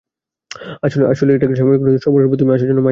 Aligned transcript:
আসলে, 0.85 1.03
এটা 1.35 1.45
একটা 1.45 1.55
সাময়িক 1.55 1.81
উন্নতি, 1.81 1.97
সম্পূর্ণরূপে 1.97 2.37
তুমি 2.37 2.51
আসার 2.53 2.67
জন্য, 2.67 2.67
মাই 2.67 2.67
ডিয়ার। 2.69 2.79